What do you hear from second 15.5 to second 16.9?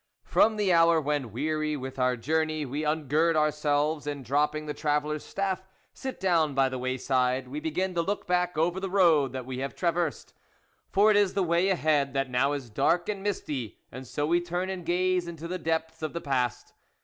depths of the past.